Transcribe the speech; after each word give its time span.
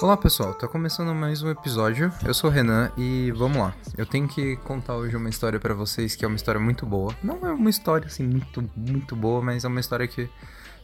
Olá 0.00 0.16
pessoal, 0.16 0.54
tá 0.54 0.68
começando 0.68 1.12
mais 1.12 1.42
um 1.42 1.50
episódio. 1.50 2.12
Eu 2.24 2.32
sou 2.32 2.48
o 2.48 2.52
Renan 2.52 2.92
e 2.96 3.32
vamos 3.32 3.58
lá. 3.58 3.74
Eu 3.96 4.06
tenho 4.06 4.28
que 4.28 4.54
contar 4.58 4.94
hoje 4.94 5.16
uma 5.16 5.28
história 5.28 5.58
para 5.58 5.74
vocês 5.74 6.14
que 6.14 6.24
é 6.24 6.28
uma 6.28 6.36
história 6.36 6.60
muito 6.60 6.86
boa. 6.86 7.12
Não 7.20 7.44
é 7.44 7.50
uma 7.50 7.68
história 7.68 8.06
assim 8.06 8.22
muito, 8.22 8.70
muito 8.76 9.16
boa, 9.16 9.42
mas 9.42 9.64
é 9.64 9.68
uma 9.68 9.80
história 9.80 10.06
que 10.06 10.30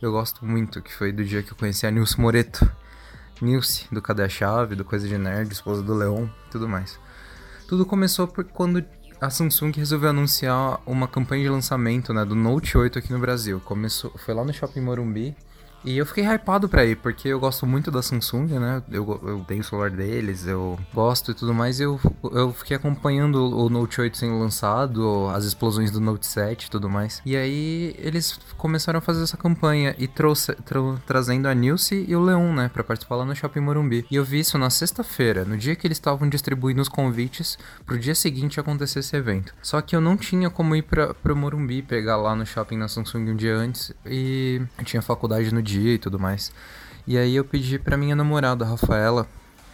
eu 0.02 0.10
gosto 0.10 0.44
muito, 0.44 0.82
que 0.82 0.92
foi 0.92 1.12
do 1.12 1.24
dia 1.24 1.44
que 1.44 1.52
eu 1.52 1.56
conheci 1.56 1.86
a 1.86 1.92
Nilce 1.92 2.20
Moreto. 2.20 2.68
Nilce, 3.40 3.86
do 3.92 4.02
Cadê 4.02 4.24
a 4.24 4.28
Chave, 4.28 4.74
do 4.74 4.84
Coisa 4.84 5.06
de 5.06 5.16
Nerd, 5.16 5.52
esposa 5.52 5.80
do 5.80 5.94
Leon, 5.94 6.26
tudo 6.50 6.68
mais. 6.68 6.98
Tudo 7.68 7.86
começou 7.86 8.26
por 8.26 8.42
quando 8.42 8.84
a 9.20 9.30
Samsung 9.30 9.70
resolveu 9.76 10.10
anunciar 10.10 10.80
uma 10.84 11.06
campanha 11.06 11.44
de 11.44 11.50
lançamento 11.50 12.12
né, 12.12 12.24
do 12.24 12.34
Note 12.34 12.76
8 12.76 12.98
aqui 12.98 13.12
no 13.12 13.20
Brasil. 13.20 13.60
Começou, 13.60 14.10
foi 14.18 14.34
lá 14.34 14.44
no 14.44 14.52
Shopping 14.52 14.80
Morumbi 14.80 15.36
e 15.84 15.98
eu 15.98 16.06
fiquei 16.06 16.24
hypado 16.24 16.68
pra 16.68 16.84
ir, 16.84 16.96
porque 16.96 17.28
eu 17.28 17.38
gosto 17.38 17.66
muito 17.66 17.90
da 17.90 18.00
Samsung, 18.00 18.46
né? 18.58 18.82
Eu, 18.90 19.20
eu 19.22 19.44
tenho 19.46 19.60
o 19.60 19.64
celular 19.64 19.90
deles, 19.90 20.46
eu 20.46 20.78
gosto 20.92 21.32
e 21.32 21.34
tudo 21.34 21.52
mais. 21.52 21.78
E 21.78 21.82
eu, 21.82 22.00
eu 22.32 22.52
fiquei 22.52 22.76
acompanhando 22.76 23.36
o 23.56 23.68
Note 23.68 24.00
8 24.00 24.16
sendo 24.16 24.38
lançado, 24.38 25.28
as 25.34 25.44
explosões 25.44 25.90
do 25.90 26.00
Note 26.00 26.26
7 26.26 26.64
e 26.64 26.70
tudo 26.70 26.88
mais. 26.88 27.20
E 27.26 27.36
aí 27.36 27.94
eles 27.98 28.38
começaram 28.56 28.98
a 28.98 29.02
fazer 29.02 29.22
essa 29.22 29.36
campanha 29.36 29.94
e 29.98 30.08
trouxe, 30.08 30.54
tra, 30.54 30.80
trazendo 31.06 31.48
a 31.48 31.54
Nilce 31.54 32.04
e 32.08 32.16
o 32.16 32.22
Leon, 32.22 32.54
né? 32.54 32.70
Pra 32.72 32.82
participar 32.82 33.16
lá 33.16 33.24
no 33.26 33.36
Shopping 33.36 33.60
Morumbi. 33.60 34.06
E 34.10 34.16
eu 34.16 34.24
vi 34.24 34.40
isso 34.40 34.56
na 34.56 34.70
sexta-feira, 34.70 35.44
no 35.44 35.56
dia 35.56 35.76
que 35.76 35.86
eles 35.86 35.98
estavam 35.98 36.28
distribuindo 36.28 36.80
os 36.80 36.88
convites 36.88 37.58
pro 37.84 37.98
dia 37.98 38.14
seguinte 38.14 38.58
acontecer 38.58 39.00
esse 39.00 39.14
evento. 39.14 39.54
Só 39.62 39.82
que 39.82 39.94
eu 39.94 40.00
não 40.00 40.16
tinha 40.16 40.48
como 40.48 40.74
ir 40.74 40.82
pra, 40.82 41.12
pro 41.12 41.36
Morumbi, 41.36 41.82
pegar 41.82 42.16
lá 42.16 42.34
no 42.34 42.46
shopping 42.46 42.78
na 42.78 42.88
Samsung 42.88 43.32
um 43.32 43.36
dia 43.36 43.54
antes. 43.54 43.92
E 44.06 44.62
eu 44.78 44.84
tinha 44.84 45.02
faculdade 45.02 45.52
no 45.52 45.62
dia 45.62 45.73
dia 45.80 45.94
e 45.94 45.98
tudo 45.98 46.18
mais. 46.18 46.52
E 47.06 47.18
aí 47.18 47.36
eu 47.36 47.44
pedi 47.44 47.78
pra 47.78 47.96
minha 47.96 48.16
namorada, 48.16 48.64
Rafaela, 48.64 49.26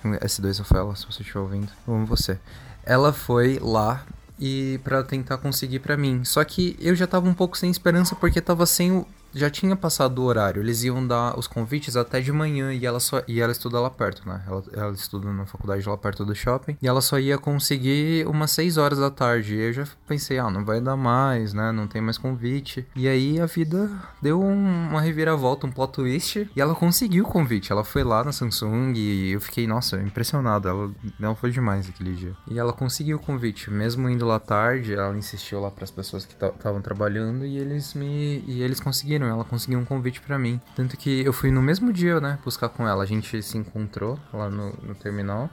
S2 0.05 0.59
Rafaela, 0.59 0.97
se 0.97 1.07
você 1.07 1.23
estiver 1.23 1.41
ouvindo, 1.41 1.71
amo 1.87 2.07
você. 2.07 2.39
Ela 2.85 3.13
foi 3.13 3.59
lá 3.61 4.05
e 4.39 4.81
para 4.83 5.03
tentar 5.03 5.39
conseguir 5.39 5.81
para 5.81 5.97
mim. 5.97 6.25
Só 6.25 6.43
que 6.45 6.77
eu 6.81 6.95
já 6.97 7.07
tava 7.07 7.29
um 7.29 7.35
pouco 7.35 7.57
sem 7.57 7.71
esperança 7.71 8.17
porque 8.17 8.41
tava 8.41 8.67
sem 8.67 8.91
o, 8.91 9.07
já 9.35 9.51
tinha 9.51 9.77
passado 9.77 10.19
o 10.21 10.25
horário. 10.25 10.63
Eles 10.63 10.83
iam 10.83 11.07
dar 11.07 11.39
os 11.39 11.47
convites 11.47 11.97
até 11.97 12.21
de 12.21 12.33
manhã 12.33 12.73
e 12.73 12.85
ela 12.85 13.01
só 13.01 13.23
e 13.27 13.41
ela 13.41 13.53
estuda 13.53 13.81
lá 13.81 13.91
perto, 13.91 14.27
né? 14.29 14.43
Ela, 14.47 14.65
ela 14.73 14.93
estuda 14.93 15.33
na 15.33 15.47
faculdade 15.47 15.89
lá 15.89 15.97
perto 15.97 16.25
do 16.25 16.35
shopping 16.35 16.77
e 16.81 16.89
ela 16.89 17.01
só 17.01 17.19
ia 17.19 17.39
conseguir 17.39 18.27
umas 18.27 18.51
6 18.53 18.77
horas 18.77 18.99
da 18.99 19.11
tarde. 19.11 19.55
E 19.55 19.61
eu 19.61 19.73
já 19.73 19.85
pensei, 20.07 20.39
ah, 20.39 20.51
não 20.51 20.65
vai 20.65 20.81
dar 20.81 20.97
mais, 20.97 21.53
né? 21.53 21.73
Não 21.73 21.87
tem 21.87 22.01
mais 22.01 22.19
convite. 22.19 22.87
E 22.95 23.09
aí 23.09 23.41
a 23.41 23.47
vida 23.47 23.91
deu 24.21 24.41
um, 24.43 24.89
uma 24.89 25.01
reviravolta, 25.01 25.67
um 25.67 25.71
plot 25.71 25.93
twist 25.93 26.51
e 26.55 26.61
ela 26.61 26.75
conseguiu 26.75 27.25
o 27.25 27.29
convite. 27.29 27.73
Ela 27.73 27.85
foi 27.85 28.05
lá 28.05 28.25
na 28.25 28.33
Samsung 28.33 28.93
e 28.95 29.33
eu 29.33 29.41
fiquei, 29.41 29.67
nossa, 29.67 29.97
impressionado. 30.01 30.69
Ela, 30.69 30.91
ela 31.21 31.35
foi 31.35 31.51
demais 31.51 31.89
aquele 31.89 32.15
dia. 32.15 32.35
E 32.49 32.59
ela 32.59 32.73
conseguiu 32.73 33.17
o 33.17 33.21
convite, 33.21 33.71
mesmo 33.71 34.09
indo 34.09 34.27
lá 34.27 34.39
tarde, 34.39 34.95
ela 34.95 35.17
insistiu 35.17 35.61
lá 35.61 35.71
para 35.71 35.85
as 35.85 35.91
pessoas 35.91 36.25
que 36.25 36.35
estavam 36.35 36.81
trabalhando 36.81 37.45
e 37.45 37.59
eles 37.59 37.95
me 37.95 38.43
e 38.47 38.63
eles 38.63 38.81
conseguiram 38.81 39.20
ela 39.27 39.45
conseguiu 39.45 39.79
um 39.79 39.85
convite 39.85 40.21
para 40.21 40.39
mim. 40.39 40.61
Tanto 40.75 40.97
que 40.97 41.25
eu 41.25 41.33
fui 41.33 41.51
no 41.51 41.63
mesmo 41.63 41.93
dia, 41.93 42.21
né, 42.21 42.39
buscar 42.45 42.69
com 42.69 42.87
ela. 42.87 43.03
A 43.03 43.07
gente 43.07 43.43
se 43.43 43.59
encontrou 43.59 44.19
lá 44.33 44.49
no, 44.51 44.73
no 44.83 44.95
terminal 44.95 45.51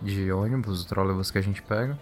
de 0.00 0.30
ônibus, 0.32 0.82
o 0.82 0.88
trolebus 0.88 1.30
que 1.30 1.38
a 1.38 1.42
gente 1.42 1.62
pega. 1.62 1.98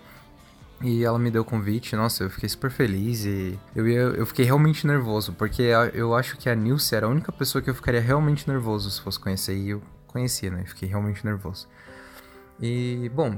E 0.81 1.05
ela 1.05 1.19
me 1.19 1.28
deu 1.28 1.42
o 1.42 1.45
convite, 1.45 1.97
nossa, 1.97 2.23
eu 2.23 2.31
fiquei 2.31 2.48
super 2.48 2.70
feliz 2.70 3.25
e 3.25 3.59
eu, 3.75 3.89
ia, 3.89 3.98
eu 3.98 4.25
fiquei 4.25 4.45
realmente 4.45 4.87
nervoso, 4.87 5.33
porque 5.33 5.62
eu 5.92 6.15
acho 6.15 6.37
que 6.37 6.48
a 6.48 6.55
Nilce 6.55 6.95
era 6.95 7.06
a 7.06 7.09
única 7.09 7.33
pessoa 7.33 7.61
que 7.61 7.69
eu 7.69 7.75
ficaria 7.75 8.00
realmente 8.00 8.48
nervoso 8.48 8.89
se 8.89 9.00
fosse 9.00 9.19
conhecer, 9.19 9.56
e 9.56 9.70
eu 9.70 9.83
conhecia, 10.06 10.50
né? 10.50 10.65
Fiquei 10.65 10.89
realmente 10.89 11.25
nervoso. 11.25 11.67
E, 12.61 13.11
bom, 13.12 13.37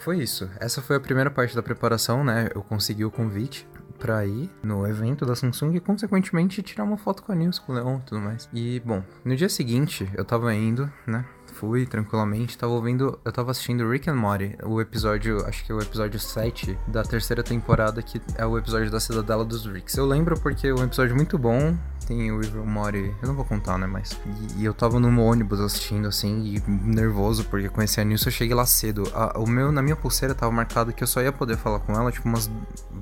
foi 0.00 0.18
isso. 0.18 0.50
Essa 0.60 0.82
foi 0.82 0.96
a 0.96 1.00
primeira 1.00 1.30
parte 1.30 1.54
da 1.54 1.62
preparação, 1.62 2.22
né? 2.22 2.50
Eu 2.54 2.62
consegui 2.62 3.06
o 3.06 3.10
convite 3.10 3.66
pra 4.02 4.26
ir 4.26 4.50
no 4.64 4.84
evento 4.84 5.24
da 5.24 5.36
Samsung 5.36 5.76
e, 5.76 5.80
consequentemente, 5.80 6.60
tirar 6.60 6.82
uma 6.82 6.98
foto 6.98 7.22
com 7.22 7.30
a 7.30 7.36
Nils, 7.36 7.60
com 7.60 7.70
o 7.70 7.76
Leon 7.76 7.98
e 7.98 8.02
tudo 8.02 8.20
mais. 8.20 8.48
E, 8.52 8.82
bom, 8.84 9.00
no 9.24 9.36
dia 9.36 9.48
seguinte, 9.48 10.10
eu 10.16 10.24
tava 10.24 10.52
indo, 10.52 10.90
né? 11.06 11.24
Fui 11.52 11.86
tranquilamente, 11.86 12.58
tava 12.58 12.72
ouvindo, 12.72 13.20
eu 13.24 13.30
tava 13.30 13.52
assistindo 13.52 13.88
Rick 13.88 14.10
and 14.10 14.16
Morty, 14.16 14.56
o 14.64 14.80
episódio, 14.80 15.46
acho 15.46 15.64
que 15.64 15.70
é 15.70 15.74
o 15.74 15.80
episódio 15.80 16.18
7 16.18 16.76
da 16.88 17.04
terceira 17.04 17.44
temporada, 17.44 18.02
que 18.02 18.20
é 18.36 18.44
o 18.44 18.58
episódio 18.58 18.90
da 18.90 18.98
Cidadela 18.98 19.44
dos 19.44 19.66
Ricks. 19.66 19.96
Eu 19.96 20.06
lembro 20.06 20.34
porque 20.40 20.66
é 20.66 20.74
um 20.74 20.82
episódio 20.82 21.14
muito 21.14 21.38
bom, 21.38 21.76
tem 22.02 22.30
o 22.30 22.42
Evil 22.42 22.64
Mori, 22.64 23.14
eu 23.22 23.28
não 23.28 23.34
vou 23.34 23.44
contar, 23.44 23.78
né, 23.78 23.86
mas... 23.86 24.18
E, 24.56 24.60
e, 24.60 24.64
eu 24.64 24.74
tava 24.74 24.98
num 24.98 25.20
ônibus 25.20 25.60
assistindo, 25.60 26.08
assim, 26.08 26.56
e 26.56 26.70
nervoso, 26.70 27.44
porque 27.44 27.68
conheci 27.68 28.00
a 28.00 28.04
Nilce, 28.04 28.26
eu 28.26 28.32
cheguei 28.32 28.54
lá 28.54 28.66
cedo. 28.66 29.04
A, 29.14 29.38
o 29.38 29.46
meu, 29.46 29.72
na 29.72 29.82
minha 29.82 29.96
pulseira 29.96 30.34
tava 30.34 30.52
marcado 30.52 30.92
que 30.92 31.02
eu 31.02 31.06
só 31.06 31.20
ia 31.20 31.32
poder 31.32 31.56
falar 31.56 31.80
com 31.80 31.92
ela, 31.92 32.10
tipo, 32.10 32.28
umas 32.28 32.50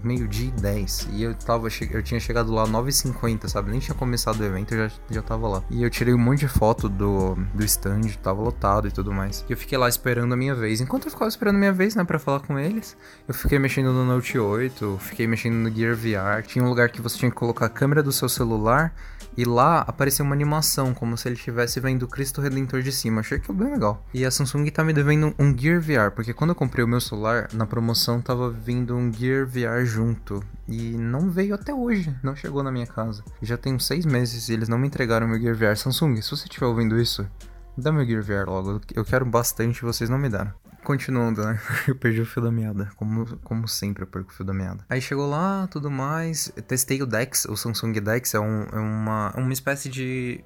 meio-dia 0.03 0.49
e 0.49 0.61
10. 0.61 1.09
E 1.13 1.23
eu 1.23 1.35
tava, 1.35 1.69
eu 1.91 2.03
tinha 2.03 2.21
chegado 2.21 2.53
lá 2.53 2.67
9h50, 2.67 3.49
sabe? 3.49 3.71
Nem 3.71 3.81
tinha 3.81 3.95
começado 3.95 4.41
o 4.41 4.45
evento, 4.45 4.75
eu 4.75 4.89
já, 4.89 4.95
já 5.11 5.23
tava 5.23 5.49
lá. 5.49 5.63
E 5.71 5.83
eu 5.83 5.91
tirei 5.91 6.15
um 6.15 6.19
monte 6.19 6.41
de 6.41 6.49
foto 6.49 6.89
do, 6.89 7.35
do 7.55 7.65
stand, 7.65 8.09
tava 8.23 8.41
lotado 8.41 8.89
e 8.89 8.91
tudo 8.91 9.13
mais. 9.13 9.45
E 9.49 9.53
eu 9.53 9.57
fiquei 9.57 9.77
lá 9.77 9.89
esperando 9.89 10.33
a 10.33 10.37
minha 10.37 10.55
vez. 10.55 10.81
Enquanto 10.81 11.07
eu 11.07 11.11
ficava 11.11 11.29
esperando 11.29 11.57
a 11.57 11.59
minha 11.59 11.73
vez, 11.73 11.95
né, 11.95 12.05
pra 12.05 12.19
falar 12.19 12.41
com 12.41 12.59
eles, 12.59 12.97
eu 13.29 13.35
fiquei 13.35 13.59
mexendo 13.59 13.93
no 13.93 14.05
Note 14.05 14.39
8, 14.39 14.99
fiquei 15.01 15.27
mexendo 15.27 15.55
no 15.55 15.71
Gear 15.71 15.95
VR. 15.95 16.47
Tinha 16.47 16.65
um 16.65 16.69
lugar 16.69 16.89
que 16.89 17.01
você 17.01 17.19
tinha 17.19 17.31
que 17.31 17.37
colocar 17.37 17.67
a 17.67 17.71
câmera 17.71 18.03
do 18.03 18.13
seu 18.13 18.29
celular 18.29 18.90
e 19.37 19.45
lá 19.45 19.81
apareceu 19.81 20.25
uma 20.25 20.35
animação, 20.35 20.93
como 20.93 21.17
se 21.17 21.29
ele 21.29 21.37
estivesse 21.37 21.81
vendo 21.81 22.07
Cristo 22.07 22.41
Redentor 22.41 22.83
de 22.83 22.93
cima. 22.93 23.21
Achei 23.21 23.39
que 23.39 23.51
é 23.51 23.55
bem 23.55 23.71
legal. 23.71 24.05
E 24.13 24.25
a 24.25 24.31
Samsung 24.31 24.69
tá 24.71 24.85
me 24.85 24.93
devendo 24.93 25.35
um 25.39 25.57
Gear 25.57 25.81
VR, 25.81 26.11
porque 26.15 26.35
quando 26.35 26.51
eu 26.51 26.55
comprei 26.55 26.85
o 26.85 26.89
meu 26.89 27.01
celular, 27.01 27.49
na 27.53 27.67
promoção 27.67 28.21
tava 28.21 28.51
vindo 28.51 28.95
um 28.95 29.13
Gear 29.13 29.47
VR 29.47 29.85
junto. 29.85 30.43
E 30.69 30.93
não 30.93 31.31
veio 31.31 31.55
até 31.55 31.73
hoje, 31.73 32.15
não 32.23 32.37
chegou 32.37 32.63
na 32.63 32.71
minha 32.71 32.87
casa. 32.87 33.25
Já 33.41 33.57
tem 33.57 33.75
uns 33.75 33.87
seis 33.87 34.05
meses 34.05 34.49
e 34.49 34.53
eles 34.53 34.69
não 34.69 34.79
me 34.79 34.89
entregaram 34.89 35.29
meu 35.29 35.41
Gear 35.41 35.55
VR. 35.55 35.77
Samsung, 35.77 36.21
se 36.21 36.31
você 36.31 36.45
estiver 36.45 36.67
ouvindo 36.67 37.01
isso, 37.01 37.27
dá 37.77 37.93
meu 37.93 38.07
Gear 38.07 38.23
VR 38.23 38.49
logo. 38.49 38.81
Eu 38.95 39.05
quero 39.05 39.25
bastante, 39.25 39.83
vocês 39.83 40.09
não 40.11 40.19
me 40.19 40.29
deram. 40.29 40.53
Continuando, 40.83 41.45
né? 41.45 41.61
Eu 41.87 41.95
perdi 41.95 42.23
o 42.23 42.27
fio 42.27 42.43
da 42.43 42.51
meada. 42.51 42.91
Como, 42.97 43.37
como 43.41 43.69
sempre 43.69 44.03
eu 44.03 44.07
perco 44.07 44.31
o 44.31 44.35
fio 44.35 44.47
da 44.47 44.55
meada. 44.55 44.83
Aí 44.89 45.01
chegou 45.01 45.29
lá, 45.29 45.67
tudo 45.67 45.91
mais. 45.91 46.51
Testei 46.67 47.03
o 47.03 47.07
Dex, 47.07 47.45
o 47.45 47.55
Samsung 47.55 47.93
Dex. 48.01 48.33
É, 48.33 48.41
um, 48.41 48.63
é 48.63 48.79
uma, 48.79 49.31
uma 49.37 49.53
espécie 49.53 49.91
de 49.91 50.43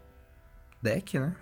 deck, 0.82 1.20
né? 1.20 1.36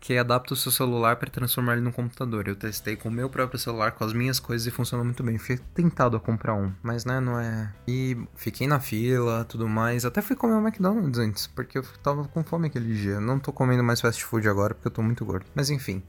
Que 0.00 0.16
adapta 0.16 0.54
o 0.54 0.56
seu 0.56 0.70
celular 0.70 1.16
para 1.16 1.28
transformar 1.28 1.72
ele 1.72 1.82
num 1.82 1.90
computador. 1.90 2.46
Eu 2.46 2.54
testei 2.54 2.96
com 2.96 3.08
o 3.08 3.12
meu 3.12 3.28
próprio 3.28 3.58
celular, 3.58 3.92
com 3.92 4.04
as 4.04 4.12
minhas 4.12 4.38
coisas 4.38 4.66
e 4.66 4.70
funcionou 4.70 5.04
muito 5.04 5.22
bem. 5.22 5.38
Fiquei 5.38 5.58
tentado 5.74 6.16
a 6.16 6.20
comprar 6.20 6.54
um, 6.54 6.72
mas 6.82 7.04
né, 7.04 7.20
não 7.20 7.38
é. 7.38 7.72
E 7.86 8.16
fiquei 8.36 8.66
na 8.66 8.78
fila, 8.78 9.44
tudo 9.44 9.68
mais. 9.68 10.04
Até 10.04 10.22
fui 10.22 10.36
comer 10.36 10.54
o 10.54 10.66
McDonald's 10.66 11.18
antes, 11.18 11.46
porque 11.48 11.78
eu 11.78 11.82
tava 12.02 12.24
com 12.28 12.44
fome 12.44 12.68
aquele 12.68 12.94
dia. 12.94 13.20
Não 13.20 13.38
tô 13.38 13.52
comendo 13.52 13.82
mais 13.82 14.00
fast 14.00 14.24
food 14.24 14.48
agora 14.48 14.74
porque 14.74 14.88
eu 14.88 14.92
tô 14.92 15.02
muito 15.02 15.24
gordo. 15.24 15.46
Mas 15.54 15.70
enfim. 15.70 16.02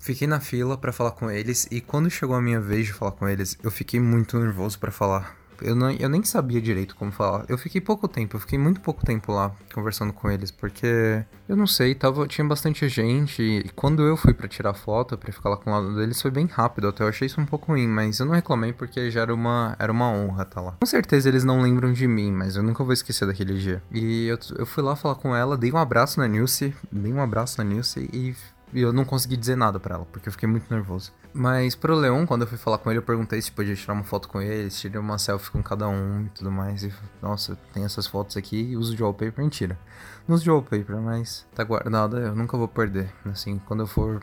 Fiquei 0.00 0.26
na 0.26 0.40
fila 0.40 0.78
para 0.78 0.92
falar 0.92 1.10
com 1.10 1.30
eles 1.30 1.68
e 1.70 1.78
quando 1.78 2.08
chegou 2.08 2.34
a 2.34 2.40
minha 2.40 2.58
vez 2.58 2.86
de 2.86 2.92
falar 2.92 3.12
com 3.12 3.28
eles, 3.28 3.58
eu 3.62 3.70
fiquei 3.70 4.00
muito 4.00 4.38
nervoso 4.38 4.78
para 4.78 4.90
falar. 4.90 5.39
Eu, 5.62 5.74
não, 5.74 5.90
eu 5.90 6.08
nem 6.08 6.22
sabia 6.22 6.60
direito 6.60 6.96
como 6.96 7.10
falar. 7.10 7.44
Eu 7.48 7.58
fiquei 7.58 7.80
pouco 7.80 8.08
tempo, 8.08 8.36
eu 8.36 8.40
fiquei 8.40 8.58
muito 8.58 8.80
pouco 8.80 9.04
tempo 9.04 9.32
lá 9.32 9.52
conversando 9.74 10.12
com 10.12 10.30
eles, 10.30 10.50
porque 10.50 11.24
eu 11.48 11.56
não 11.56 11.66
sei, 11.66 11.94
tava, 11.94 12.26
tinha 12.26 12.46
bastante 12.46 12.88
gente. 12.88 13.42
E 13.42 13.68
quando 13.70 14.02
eu 14.02 14.16
fui 14.16 14.34
para 14.34 14.48
tirar 14.48 14.74
foto, 14.74 15.16
para 15.16 15.32
ficar 15.32 15.50
lá 15.50 15.56
com 15.56 15.70
o 15.70 15.72
lado 15.72 15.94
deles, 15.94 16.20
foi 16.20 16.30
bem 16.30 16.46
rápido. 16.46 16.88
Até 16.88 17.04
eu 17.04 17.08
achei 17.08 17.26
isso 17.26 17.40
um 17.40 17.46
pouco 17.46 17.72
ruim, 17.72 17.86
mas 17.86 18.18
eu 18.18 18.26
não 18.26 18.32
reclamei 18.32 18.72
porque 18.72 19.10
já 19.10 19.22
era 19.22 19.34
uma, 19.34 19.76
era 19.78 19.92
uma 19.92 20.10
honra 20.10 20.42
estar 20.42 20.56
tá 20.56 20.60
lá. 20.60 20.76
Com 20.80 20.86
certeza 20.86 21.28
eles 21.28 21.44
não 21.44 21.60
lembram 21.60 21.92
de 21.92 22.06
mim, 22.06 22.32
mas 22.32 22.56
eu 22.56 22.62
nunca 22.62 22.84
vou 22.84 22.92
esquecer 22.92 23.26
daquele 23.26 23.58
dia. 23.58 23.82
E 23.92 24.26
eu, 24.26 24.38
eu 24.58 24.66
fui 24.66 24.82
lá 24.82 24.96
falar 24.96 25.16
com 25.16 25.34
ela, 25.34 25.56
dei 25.56 25.72
um 25.72 25.78
abraço 25.78 26.20
na 26.20 26.28
Nilce, 26.28 26.74
dei 26.90 27.12
um 27.12 27.20
abraço 27.20 27.58
na 27.58 27.64
Nilce 27.64 28.08
e 28.12 28.34
e 28.72 28.80
eu 28.80 28.92
não 28.92 29.04
consegui 29.04 29.36
dizer 29.36 29.56
nada 29.56 29.80
para 29.80 29.96
ela, 29.96 30.06
porque 30.06 30.28
eu 30.28 30.32
fiquei 30.32 30.48
muito 30.48 30.72
nervoso. 30.72 31.12
Mas 31.32 31.74
pro 31.74 31.94
Leon, 31.94 32.26
quando 32.26 32.42
eu 32.42 32.48
fui 32.48 32.58
falar 32.58 32.78
com 32.78 32.90
ele, 32.90 32.98
eu 32.98 33.02
perguntei 33.02 33.40
se 33.40 33.52
podia 33.52 33.74
tirar 33.74 33.94
uma 33.94 34.04
foto 34.04 34.28
com 34.28 34.40
ele, 34.40 34.70
se 34.70 34.80
tirei 34.80 34.98
uma 34.98 35.18
selfie 35.18 35.50
com 35.50 35.62
cada 35.62 35.88
um 35.88 36.26
e 36.26 36.28
tudo 36.30 36.50
mais. 36.50 36.82
E, 36.82 36.92
nossa, 37.22 37.56
tem 37.72 37.84
essas 37.84 38.06
fotos 38.06 38.36
aqui 38.36 38.56
e 38.56 38.76
uso 38.76 38.96
de 38.96 39.02
wallpaper, 39.02 39.42
mentira. 39.42 39.78
Não 40.26 40.34
uso 40.34 40.44
de 40.44 40.50
wallpaper, 40.50 40.96
mas 40.96 41.46
tá 41.54 41.62
guardada, 41.62 42.18
eu 42.18 42.34
nunca 42.34 42.56
vou 42.56 42.68
perder. 42.68 43.12
Assim, 43.24 43.60
quando 43.66 43.80
eu 43.80 43.86
for 43.86 44.20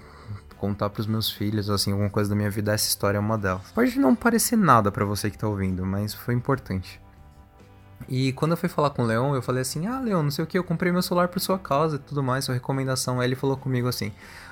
contar 0.57 0.89
pros 0.89 1.07
meus 1.07 1.29
filhos, 1.31 1.69
assim, 1.69 1.91
alguma 1.91 2.09
coisa 2.09 2.29
da 2.29 2.35
minha 2.35 2.49
vida, 2.49 2.73
essa 2.73 2.87
história 2.87 3.17
é 3.17 3.21
uma 3.21 3.37
delas. 3.37 3.71
Pode 3.71 3.97
não 3.99 4.15
parecer 4.15 4.57
nada 4.57 4.91
para 4.91 5.05
você 5.05 5.29
que 5.29 5.37
tá 5.37 5.47
ouvindo, 5.47 5.85
mas 5.85 6.13
foi 6.13 6.33
importante. 6.33 6.99
E 8.09 8.31
quando 8.33 8.51
eu 8.51 8.57
fui 8.57 8.69
falar 8.69 8.89
com 8.91 9.03
o 9.03 9.05
Leon, 9.05 9.35
eu 9.35 9.41
falei 9.41 9.61
assim: 9.61 9.87
Ah, 9.87 9.99
Leon, 9.99 10.23
não 10.23 10.31
sei 10.31 10.43
o 10.43 10.47
que, 10.47 10.57
eu 10.57 10.63
comprei 10.63 10.91
meu 10.91 11.01
celular 11.01 11.27
por 11.27 11.39
sua 11.39 11.57
causa 11.57 11.97
e 11.97 11.99
tudo 11.99 12.23
mais, 12.23 12.45
sua 12.45 12.53
recomendação. 12.53 13.19
Aí 13.19 13.27
ele 13.27 13.35
falou 13.35 13.57
comigo 13.57 13.87
assim: 13.87 14.11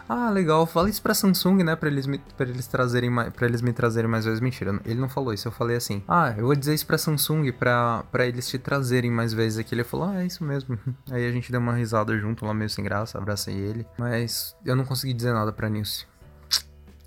Ah, 0.09 0.30
legal, 0.30 0.65
fala 0.65 0.89
isso 0.89 1.01
pra 1.01 1.13
Samsung, 1.13 1.63
né? 1.63 1.75
Pra 1.75 1.89
eles 1.89 2.06
me, 2.06 2.18
pra 2.18 2.47
eles 2.47 2.68
trazerem 2.68 3.12
pra 3.31 3.47
eles 3.47 3.62
me 3.62 3.71
trazerem 3.71 4.09
mais 4.09 4.25
vezes. 4.25 4.39
Mentira, 4.39 4.80
ele 4.86 5.00
não 5.00 5.09
falou 5.09 5.33
isso, 5.33 5.47
eu 5.47 5.51
falei 5.51 5.77
assim: 5.77 6.03
Ah, 6.07 6.33
eu 6.38 6.45
vou 6.45 6.56
dizer 6.56 6.74
isso 6.74 6.86
pra 6.86 6.97
Samsung 6.97 7.51
pra, 7.51 8.03
pra 8.12 8.25
eles 8.25 8.47
te 8.47 8.57
trazerem 8.57 9.12
mais 9.12 9.33
vezes 9.33 9.59
aqui. 9.59 9.74
Ele 9.74 9.83
falou: 9.83 10.09
Ah, 10.09 10.21
é 10.21 10.25
isso 10.25 10.44
mesmo. 10.44 10.77
Aí 11.09 11.25
a 11.27 11.31
gente 11.31 11.51
deu 11.51 11.62
uma 11.62 11.74
risada 11.74 12.18
junto 12.18 12.45
lá, 12.45 12.53
meio 12.53 12.69
sem 12.69 12.83
graça, 12.83 13.18
abracei 13.18 13.56
ele. 13.56 13.86
Mas 13.97 14.56
eu 14.65 14.75
não 14.75 14.86
consegui 14.86 15.13
dizer 15.13 15.33
nada 15.33 15.51
pra 15.51 15.69
Nilce. 15.69 16.06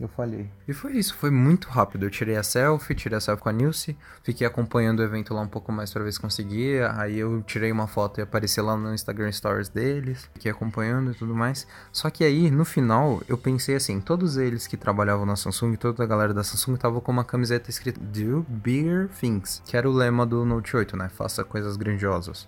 Eu 0.01 0.09
falhei. 0.09 0.49
E 0.67 0.73
foi 0.73 0.93
isso, 0.93 1.15
foi 1.15 1.31
muito 1.31 1.69
rápido. 1.69 2.07
Eu 2.07 2.11
tirei 2.11 2.37
a 2.37 2.43
selfie, 2.43 2.95
tirei 2.95 3.19
a 3.19 3.21
selfie 3.21 3.43
com 3.43 3.49
a 3.49 3.53
Nilce, 3.53 3.97
fiquei 4.23 4.47
acompanhando 4.47 5.01
o 5.01 5.03
evento 5.03 5.35
lá 5.35 5.41
um 5.41 5.49
pouco 5.49 5.73
mais 5.73 5.93
pra 5.93 6.03
ver 6.03 6.13
se 6.13 6.21
conseguia. 6.21 6.93
Aí 6.95 7.19
eu 7.19 7.43
tirei 7.43 7.73
uma 7.73 7.87
foto 7.87 8.21
e 8.21 8.23
apareci 8.23 8.61
lá 8.61 8.77
no 8.77 8.95
Instagram 8.95 9.33
Stories 9.33 9.69
deles, 9.69 10.31
fiquei 10.33 10.53
acompanhando 10.53 11.11
e 11.11 11.15
tudo 11.15 11.35
mais. 11.35 11.67
Só 11.91 12.11
que 12.11 12.23
aí, 12.23 12.51
no 12.51 12.65
final, 12.65 13.21
eu 13.29 13.37
pensei 13.37 13.75
assim: 13.75 14.01
todos 14.01 14.37
eles 14.37 14.67
que 14.67 14.77
trabalhavam 14.77 15.27
na 15.27 15.35
Samsung, 15.35 15.75
toda 15.75 16.05
a 16.05 16.07
galera 16.07 16.33
da 16.33 16.45
Samsung 16.45 16.77
tava 16.77 17.01
com 17.01 17.11
uma 17.11 17.25
camiseta 17.25 17.69
escrita 17.69 18.01
Do 18.01 18.47
Bigger 18.49 19.09
Things, 19.09 19.63
que 19.67 19.77
era 19.77 19.89
o 19.89 19.93
lema 19.93 20.25
do 20.25 20.45
Note 20.45 20.77
8, 20.77 20.97
né? 20.97 21.09
Faça 21.09 21.43
coisas 21.43 21.77
grandiosas. 21.77 22.47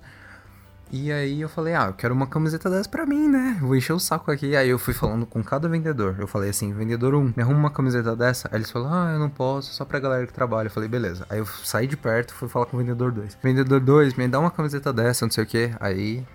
E 0.92 1.12
aí 1.12 1.40
eu 1.40 1.48
falei, 1.48 1.74
ah, 1.74 1.86
eu 1.86 1.92
quero 1.92 2.12
uma 2.12 2.26
camiseta 2.26 2.68
dessa 2.68 2.88
pra 2.88 3.06
mim, 3.06 3.28
né? 3.28 3.56
Vou 3.60 3.76
encher 3.76 3.92
o 3.92 4.00
saco 4.00 4.30
aqui. 4.30 4.56
Aí 4.56 4.68
eu 4.68 4.78
fui 4.78 4.92
falando 4.92 5.24
com 5.24 5.42
cada 5.42 5.68
vendedor. 5.68 6.16
Eu 6.18 6.26
falei 6.26 6.50
assim, 6.50 6.72
vendedor 6.72 7.14
1, 7.14 7.34
me 7.36 7.42
arruma 7.42 7.58
uma 7.58 7.70
camiseta 7.70 8.16
dessa? 8.16 8.48
Aí 8.50 8.58
eles 8.58 8.70
falaram, 8.70 8.94
ah, 8.94 9.12
eu 9.12 9.18
não 9.20 9.30
posso, 9.30 9.72
só 9.72 9.84
pra 9.84 10.00
galera 10.00 10.26
que 10.26 10.32
trabalha. 10.32 10.66
Eu 10.66 10.70
falei, 10.70 10.88
beleza. 10.88 11.24
Aí 11.30 11.38
eu 11.38 11.46
saí 11.46 11.86
de 11.86 11.96
perto, 11.96 12.34
fui 12.34 12.48
falar 12.48 12.66
com 12.66 12.76
o 12.76 12.80
vendedor 12.80 13.12
2. 13.12 13.38
Vendedor 13.40 13.78
2, 13.78 14.14
me 14.14 14.26
dá 14.26 14.40
uma 14.40 14.50
camiseta 14.50 14.92
dessa, 14.92 15.24
não 15.24 15.30
sei 15.30 15.44
o 15.44 15.46
que. 15.46 15.70
Aí 15.78 16.26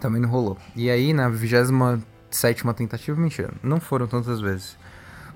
também 0.00 0.20
não 0.20 0.28
rolou. 0.28 0.58
E 0.74 0.90
aí 0.90 1.12
na 1.12 1.28
27 1.28 2.64
tentativa, 2.74 3.20
mentira, 3.20 3.52
não 3.62 3.78
foram 3.78 4.08
tantas 4.08 4.40
vezes. 4.40 4.76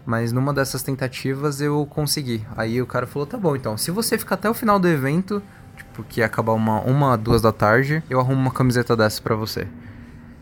Mas 0.04 0.32
numa 0.32 0.52
dessas 0.54 0.82
tentativas 0.82 1.60
eu 1.60 1.86
consegui. 1.86 2.44
Aí 2.56 2.80
o 2.80 2.86
cara 2.86 3.06
falou: 3.06 3.26
tá 3.26 3.36
bom, 3.36 3.54
então, 3.54 3.76
se 3.76 3.90
você 3.90 4.16
ficar 4.16 4.36
até 4.36 4.48
o 4.48 4.54
final 4.54 4.78
do 4.78 4.88
evento, 4.88 5.42
tipo, 5.78 6.02
que 6.04 6.20
ia 6.20 6.26
acabar 6.26 6.52
uma, 6.52 6.80
uma, 6.80 7.16
duas 7.16 7.40
da 7.40 7.52
tarde, 7.52 8.02
eu 8.10 8.20
arrumo 8.20 8.40
uma 8.40 8.50
camiseta 8.50 8.96
dessa 8.96 9.22
pra 9.22 9.34
você. 9.34 9.66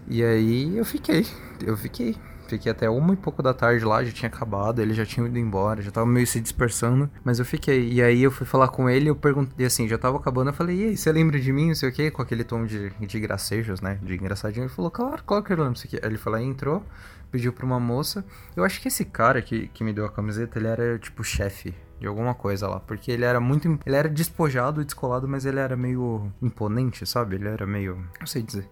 E 0.09 0.23
aí 0.23 0.77
eu 0.77 0.85
fiquei, 0.85 1.27
eu 1.65 1.77
fiquei. 1.77 2.17
Fiquei 2.49 2.71
até 2.71 2.89
uma 2.89 3.13
e 3.13 3.17
pouco 3.17 3.43
da 3.43 3.53
tarde 3.53 3.85
lá, 3.85 4.05
já 4.05 4.13
tinha 4.13 4.29
acabado, 4.29 4.81
ele 4.81 4.95
já 4.95 5.05
tinha 5.05 5.27
ido 5.27 5.37
embora, 5.37 5.83
já 5.83 5.91
tava 5.91 6.07
meio 6.07 6.25
se 6.29 6.41
dispersando, 6.41 7.11
mas 7.25 7.41
eu 7.41 7.45
fiquei. 7.45 7.93
E 7.93 8.01
aí 8.01 8.23
eu 8.23 8.31
fui 8.31 8.47
falar 8.47 8.69
com 8.69 8.89
ele, 8.89 9.11
eu 9.11 9.17
perguntei 9.17 9.67
assim, 9.67 9.89
já 9.89 9.99
tava 9.99 10.17
acabando, 10.17 10.51
eu 10.51 10.55
falei, 10.55 10.77
e 10.77 10.85
aí, 10.85 10.97
você 10.97 11.11
lembra 11.11 11.41
de 11.41 11.53
mim, 11.53 11.69
não 11.69 11.75
sei 11.75 11.89
o 11.89 11.93
quê, 11.93 12.09
com 12.09 12.23
aquele 12.23 12.45
tom 12.45 12.65
de, 12.65 12.91
de 12.91 13.19
gracejos, 13.19 13.81
né, 13.81 13.99
de 14.01 14.15
engraçadinho. 14.15 14.63
Ele 14.63 14.73
falou, 14.73 14.93
claro, 14.93 15.25
claro 15.25 15.43
que 15.43 15.53
eu 15.53 15.57
lembro, 15.57 15.73
isso 15.73 15.89
aqui. 15.89 15.99
Ele 16.01 16.17
falou, 16.17 16.39
aí 16.39 16.45
entrou, 16.45 16.85
pediu 17.33 17.53
pra 17.53 17.67
uma 17.67 17.81
moça. 17.81 18.25
Eu 18.55 18.63
acho 18.63 18.81
que 18.81 18.87
esse 18.87 19.05
cara 19.05 19.43
que, 19.43 19.67
que 19.67 19.83
me 19.83 19.93
deu 19.93 20.05
a 20.07 20.09
camiseta, 20.09 20.57
ele 20.61 20.69
era 20.69 21.01
tipo 21.01 21.25
chefe 21.25 21.75
de 21.99 22.07
alguma 22.07 22.35
coisa 22.35 22.69
lá, 22.69 22.81
porque 22.81 23.11
ele 23.11 23.25
era 23.25 23.41
muito, 23.41 23.79
ele 23.87 23.97
era 23.97 24.09
despojado 24.09 24.83
e 24.83 24.85
descolado, 24.85 25.27
mas 25.27 25.47
ele 25.47 25.59
era 25.59 25.77
meio 25.77 26.33
imponente, 26.43 27.07
sabe? 27.07 27.37
Ele 27.37 27.49
era 27.49 27.67
meio, 27.67 27.97
não 28.21 28.27
sei 28.27 28.43
dizer. 28.43 28.69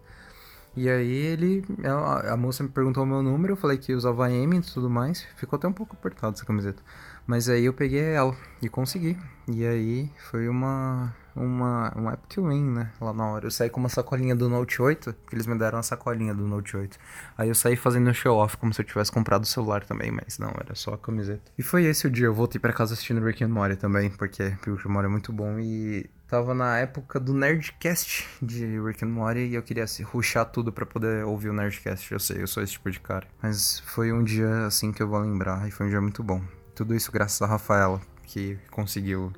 E 0.76 0.88
aí 0.88 1.12
ele, 1.12 1.65
a, 1.85 2.32
a 2.32 2.37
moça 2.37 2.62
me 2.65 2.69
perguntou 2.69 3.05
o 3.05 3.06
meu 3.06 3.23
número, 3.23 3.53
eu 3.53 3.56
falei 3.56 3.79
que 3.79 3.94
usava 3.94 4.31
M 4.31 4.59
e 4.59 4.61
tudo 4.61 4.91
mais, 4.91 5.23
ficou 5.37 5.56
até 5.56 5.69
um 5.69 5.73
pouco 5.73 5.94
apertado 5.94 6.35
essa 6.35 6.44
camiseta. 6.44 6.82
Mas 7.26 7.49
aí 7.49 7.65
eu 7.65 7.73
peguei 7.73 8.03
ela 8.03 8.37
e 8.61 8.69
consegui. 8.69 9.17
E 9.49 9.65
aí 9.67 10.11
foi 10.31 10.49
uma 10.49 11.15
uma, 11.37 11.93
um 11.97 12.11
Epic 12.11 12.38
Win, 12.38 12.71
né? 12.71 12.93
Lá 13.00 13.12
na 13.12 13.26
hora. 13.26 13.47
Eu 13.47 13.50
saí 13.50 13.69
com 13.69 13.81
uma 13.81 13.88
sacolinha 13.88 14.35
do 14.35 14.49
Note 14.49 14.81
8, 14.81 15.15
que 15.26 15.35
eles 15.35 15.47
me 15.47 15.59
deram 15.59 15.79
uma 15.79 15.82
sacolinha 15.82 16.35
do 16.35 16.47
Note 16.47 16.76
8. 16.76 16.99
Aí 17.37 17.49
eu 17.49 17.55
saí 17.55 17.76
fazendo 17.76 18.12
show 18.15 18.37
off 18.37 18.56
como 18.56 18.73
se 18.73 18.81
eu 18.81 18.85
tivesse 18.85 19.11
comprado 19.11 19.43
o 19.43 19.47
celular 19.47 19.85
também, 19.85 20.11
mas 20.11 20.38
não, 20.38 20.50
era 20.50 20.75
só 20.75 20.94
a 20.94 20.99
camiseta. 20.99 21.50
E 21.59 21.62
foi 21.62 21.85
esse 21.85 22.06
o 22.06 22.11
dia. 22.11 22.26
Eu 22.26 22.35
voltei 22.35 22.61
para 22.61 22.73
casa 22.73 22.94
assistindo 22.94 23.25
Rick 23.25 23.43
and 23.43 23.49
Morty 23.49 23.76
também, 23.76 24.11
porque 24.11 24.43
Rick 24.44 24.71
and 24.71 24.91
Morty 24.91 25.06
é 25.06 25.11
muito 25.11 25.32
bom 25.32 25.59
e 25.59 26.09
tava 26.29 26.55
na 26.55 26.79
época 26.79 27.21
do 27.21 27.35
Nerdcast 27.35 28.26
de 28.41 28.81
Rick 28.81 29.05
and 29.05 29.09
Morty 29.09 29.41
e 29.41 29.55
eu 29.55 29.62
queria 29.62 29.85
assim, 29.85 30.03
ruxar 30.03 30.47
tudo 30.47 30.73
para 30.73 30.87
poder 30.87 31.25
ouvir 31.25 31.49
o 31.49 31.53
Nerdcast. 31.53 32.12
Eu 32.12 32.21
sei, 32.21 32.43
eu 32.43 32.47
sou 32.47 32.62
esse 32.62 32.73
tipo 32.73 32.91
de 32.91 33.00
cara. 33.00 33.26
Mas 33.43 33.81
foi 33.87 34.12
um 34.12 34.23
dia 34.23 34.67
assim 34.67 34.93
que 34.93 35.03
eu 35.03 35.09
vou 35.09 35.19
lembrar 35.19 35.67
e 35.67 35.71
foi 35.71 35.87
um 35.87 35.91
dia 35.91 36.00
muito 36.00 36.23
bom. 36.23 36.41
Tudo 36.75 36.94
isso 36.94 37.12
graças 37.12 37.41
a 37.41 37.47
Rafaela, 37.47 38.00
que 38.25 38.59
conseguiu 38.71 39.32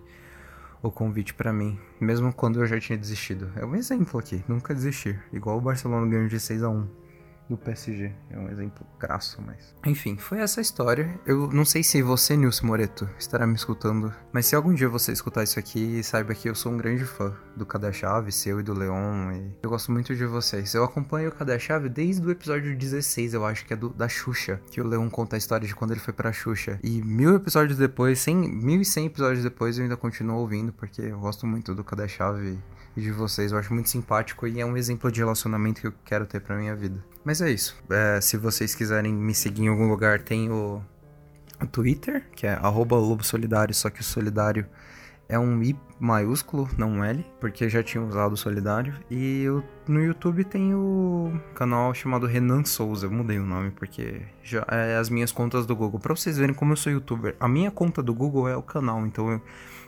o 0.83 0.91
convite 0.91 1.35
para 1.35 1.53
mim, 1.53 1.79
mesmo 2.01 2.33
quando 2.33 2.61
eu 2.61 2.67
já 2.67 2.79
tinha 2.81 2.97
desistido. 2.97 3.51
É 3.57 3.65
um 3.65 3.75
exemplo 3.75 4.19
aqui, 4.19 4.43
nunca 4.49 4.75
desistir. 4.75 5.23
Igual 5.33 5.59
o 5.59 5.61
Barcelona 5.61 6.07
ganhou 6.07 6.29
de 6.29 6.41
6 6.41 6.63
a 6.63 6.69
1 6.71 7.06
do 7.49 7.57
PSG. 7.57 8.13
É 8.31 8.39
um 8.39 8.49
exemplo 8.49 8.87
crasso, 8.99 9.41
mas. 9.45 9.75
Enfim, 9.85 10.17
foi 10.17 10.41
essa 10.41 10.61
história. 10.61 11.19
Eu 11.27 11.49
não 11.53 11.65
sei 11.65 11.83
se 11.83 12.03
você, 12.03 12.37
Nilson 12.37 12.67
Moreto, 12.67 13.09
estará 13.19 13.47
me 13.47 13.55
escutando, 13.55 14.13
mas 14.33 14.47
se 14.47 14.57
algum 14.57 14.75
dia 14.75 14.89
você 14.89 15.13
escutar 15.13 15.43
isso 15.45 15.59
aqui, 15.59 16.03
saiba 16.03 16.35
que 16.35 16.49
eu 16.49 16.55
sou 16.55 16.73
um 16.73 16.77
grande 16.77 17.05
fã 17.05 17.35
do 17.57 17.65
Cadê 17.65 17.89
a 17.89 17.93
Chave, 17.93 18.33
seu 18.33 18.61
e 18.61 18.63
do 18.63 18.75
Leon, 18.75 19.33
e 19.33 19.53
eu 19.63 19.71
gosto 19.71 19.93
muito 19.93 20.15
de 20.15 20.27
vocês. 20.27 20.75
Eu 20.75 20.85
acompanho 20.85 21.29
o 21.29 21.33
Cadê 21.33 21.55
a 21.55 21.59
Chave 21.59 21.89
desde 21.89 22.27
o 22.27 22.31
episódio 22.31 22.77
16, 22.77 23.35
eu 23.35 23.45
acho 23.45 23.65
que 23.65 23.73
é 23.73 23.77
do, 23.77 23.91
da 23.91 24.09
Xuxa, 24.09 24.61
que 24.71 24.81
o 24.81 24.87
Leon 24.87 25.09
conta 25.09 25.37
a 25.37 25.39
história 25.39 25.67
de 25.67 25.75
quando 25.75 25.93
ele 25.93 26.01
foi 26.01 26.13
pra 26.13 26.33
Xuxa. 26.33 26.79
E 26.83 27.03
mil 27.03 27.35
episódios 27.35 27.79
depois, 27.79 28.19
cem, 28.19 28.37
mil 28.37 28.81
e 28.81 28.85
cem 28.85 29.07
episódios 29.07 29.43
depois, 29.43 29.79
eu 29.79 29.85
ainda 29.85 29.97
continuo 29.97 30.39
ouvindo, 30.39 30.73
porque 30.73 31.03
eu 31.03 31.19
gosto 31.19 31.47
muito 31.47 31.75
do 31.75 31.85
Cadê 31.85 32.05
a 32.05 32.09
Chave 32.09 32.59
de 32.97 33.11
vocês. 33.13 33.53
Eu 33.53 33.59
acho 33.59 33.73
muito 33.73 33.89
simpático 33.89 34.47
e 34.47 34.61
é 34.61 34.67
um 34.67 34.77
exemplo 34.77 35.11
de 35.11 35.21
relacionamento 35.21 35.81
que 35.81 35.87
eu 35.87 35.95
quero 36.05 36.27
ter 36.27 36.41
pra 36.41 36.57
minha 36.57 36.75
vida. 36.75 37.05
Mas 37.25 37.41
é 37.41 37.51
isso. 37.51 37.77
É, 37.91 38.21
se 38.21 38.37
vocês 38.37 38.75
quiserem 38.75 39.13
me 39.13 39.35
seguir 39.35 39.63
em 39.63 39.69
algum 39.69 39.89
lugar, 39.89 40.21
tem 40.21 40.51
o, 40.51 40.83
o 41.61 41.67
Twitter, 41.67 42.25
que 42.35 42.47
é 42.47 42.55
arroba 42.55 42.97
Lobo 42.97 43.25
Solidário, 43.25 43.75
só 43.75 43.91
que 43.91 44.01
o 44.01 44.05
Solidário 44.05 44.67
é 45.29 45.39
um 45.39 45.63
I 45.63 45.77
maiúsculo, 45.99 46.69
não 46.77 46.91
um 46.91 47.05
L, 47.05 47.25
porque 47.41 47.69
já 47.69 47.83
tinha 47.83 48.03
usado 48.05 48.35
o 48.35 48.37
Solidário. 48.37 48.95
E 49.11 49.43
eu, 49.43 49.65
no 49.89 50.01
YouTube 50.01 50.45
tem 50.45 50.75
o 50.75 51.33
canal 51.55 51.93
chamado 51.95 52.27
Renan 52.27 52.65
Souza. 52.65 53.07
Eu 53.07 53.11
mudei 53.11 53.39
o 53.39 53.45
nome 53.45 53.71
porque 53.71 54.23
já 54.43 54.65
é 54.71 54.97
as 54.97 55.09
minhas 55.09 55.33
contas 55.33 55.67
do 55.67 55.75
Google. 55.75 55.99
Para 55.99 56.15
vocês 56.15 56.39
verem 56.39 56.55
como 56.55 56.73
eu 56.73 56.77
sou 56.77 56.93
youtuber, 56.93 57.35
a 57.41 57.49
minha 57.49 57.71
conta 57.71 58.03
do 58.03 58.15
Google 58.15 58.49
é 58.49 58.57
o 58.57 58.63
canal, 58.63 59.05
então 59.07 59.31
eu 59.31 59.41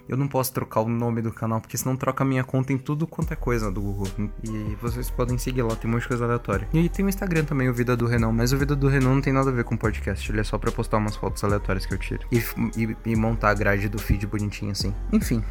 eu 0.08 0.16
não 0.16 0.26
posso 0.26 0.52
trocar 0.52 0.80
o 0.80 0.88
nome 0.88 1.20
do 1.20 1.30
canal, 1.30 1.60
porque 1.60 1.76
senão 1.76 1.96
troca 1.96 2.24
a 2.24 2.26
minha 2.26 2.42
conta 2.42 2.72
em 2.72 2.78
tudo 2.78 3.06
quanto 3.06 3.32
é 3.32 3.36
coisa 3.36 3.70
do 3.70 3.80
Google. 3.80 4.08
E 4.42 4.76
vocês 4.80 5.10
podem 5.10 5.36
seguir 5.36 5.62
lá, 5.62 5.76
tem 5.76 5.90
muita 5.90 6.08
coisa 6.08 6.24
aleatória. 6.24 6.66
E 6.72 6.88
tem 6.88 7.04
o 7.04 7.08
Instagram 7.08 7.44
também, 7.44 7.68
o 7.68 7.74
Vida 7.74 7.96
do 7.96 8.06
Renan, 8.06 8.32
mas 8.32 8.52
o 8.52 8.58
Vida 8.58 8.74
do 8.74 8.88
Renan 8.88 9.14
não 9.14 9.20
tem 9.20 9.32
nada 9.32 9.50
a 9.50 9.52
ver 9.52 9.64
com 9.64 9.76
podcast, 9.76 10.30
ele 10.30 10.40
é 10.40 10.44
só 10.44 10.56
pra 10.58 10.72
postar 10.72 10.96
umas 10.96 11.16
fotos 11.16 11.44
aleatórias 11.44 11.84
que 11.84 11.92
eu 11.92 11.98
tiro. 11.98 12.26
E, 12.32 12.38
e, 12.76 12.96
e 13.04 13.16
montar 13.16 13.50
a 13.50 13.54
grade 13.54 13.88
do 13.88 13.98
feed 13.98 14.26
bonitinho 14.26 14.72
assim. 14.72 14.94
Enfim, 15.12 15.44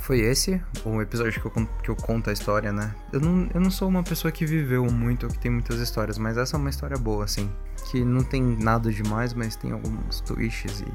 foi 0.00 0.20
esse 0.20 0.60
o 0.84 1.00
episódio 1.00 1.40
que 1.40 1.46
eu, 1.46 1.68
que 1.82 1.88
eu 1.88 1.96
conto 1.96 2.28
a 2.28 2.32
história, 2.32 2.70
né? 2.72 2.94
Eu 3.12 3.20
não, 3.20 3.48
eu 3.54 3.60
não 3.60 3.70
sou 3.70 3.88
uma 3.88 4.02
pessoa 4.02 4.30
que 4.30 4.44
viveu 4.44 4.84
muito, 4.84 5.28
que 5.28 5.38
tem 5.38 5.50
muitas 5.50 5.78
histórias, 5.78 6.18
mas 6.18 6.36
essa 6.36 6.56
é 6.56 6.58
uma 6.58 6.68
história 6.68 6.98
boa, 6.98 7.24
assim. 7.24 7.50
Que 7.90 8.04
não 8.04 8.22
tem 8.22 8.42
nada 8.42 8.92
demais, 8.92 9.32
mas 9.32 9.56
tem 9.56 9.72
alguns 9.72 10.20
twists 10.20 10.80
e 10.80 10.86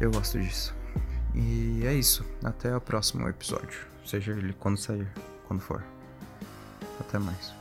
eu 0.00 0.10
gosto 0.10 0.38
disso. 0.38 0.74
E 1.34 1.82
é 1.84 1.92
isso. 1.92 2.24
Até 2.42 2.76
o 2.76 2.80
próximo 2.80 3.28
episódio. 3.28 3.86
Seja 4.04 4.32
ele 4.32 4.52
quando 4.52 4.78
sair, 4.78 5.08
quando 5.46 5.60
for. 5.60 5.82
Até 7.00 7.18
mais. 7.18 7.52